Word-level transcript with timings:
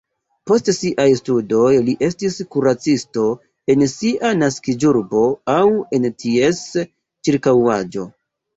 Post 0.51 0.69
siaj 0.75 1.03
studoj 1.19 1.73
li 1.89 1.93
estis 2.07 2.37
kuracisto 2.55 3.27
en 3.75 3.85
sia 3.93 4.33
naskiĝurbo 4.41 5.23
aŭ 5.59 5.63
en 6.01 6.11
ties 6.25 6.67
ĉirkaŭaĵo. 7.31 8.11